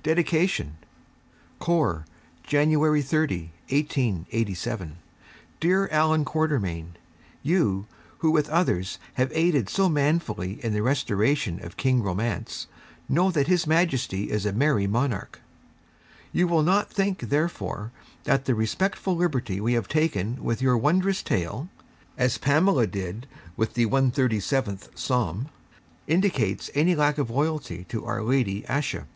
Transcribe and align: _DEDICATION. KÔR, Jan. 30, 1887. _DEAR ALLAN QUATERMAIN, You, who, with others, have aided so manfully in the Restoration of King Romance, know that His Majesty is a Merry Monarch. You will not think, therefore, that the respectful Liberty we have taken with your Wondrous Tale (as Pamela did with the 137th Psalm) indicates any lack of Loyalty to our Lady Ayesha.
_DEDICATION. 0.02 0.78
KÔR, 1.60 2.02
Jan. 2.42 2.72
30, 3.04 3.52
1887. 3.68 4.96
_DEAR 5.60 5.86
ALLAN 5.92 6.24
QUATERMAIN, 6.24 6.96
You, 7.44 7.86
who, 8.18 8.32
with 8.32 8.48
others, 8.48 8.98
have 9.14 9.30
aided 9.32 9.68
so 9.68 9.88
manfully 9.88 10.58
in 10.64 10.72
the 10.72 10.82
Restoration 10.82 11.64
of 11.64 11.76
King 11.76 12.02
Romance, 12.02 12.66
know 13.08 13.30
that 13.30 13.46
His 13.46 13.64
Majesty 13.64 14.32
is 14.32 14.44
a 14.44 14.52
Merry 14.52 14.88
Monarch. 14.88 15.40
You 16.32 16.48
will 16.48 16.64
not 16.64 16.92
think, 16.92 17.20
therefore, 17.28 17.92
that 18.24 18.46
the 18.46 18.56
respectful 18.56 19.14
Liberty 19.14 19.60
we 19.60 19.74
have 19.74 19.86
taken 19.86 20.42
with 20.42 20.60
your 20.60 20.76
Wondrous 20.76 21.22
Tale 21.22 21.68
(as 22.18 22.38
Pamela 22.38 22.88
did 22.88 23.28
with 23.56 23.74
the 23.74 23.86
137th 23.86 24.98
Psalm) 24.98 25.48
indicates 26.08 26.70
any 26.74 26.96
lack 26.96 27.18
of 27.18 27.30
Loyalty 27.30 27.84
to 27.84 28.04
our 28.04 28.20
Lady 28.20 28.66
Ayesha. 28.68 29.06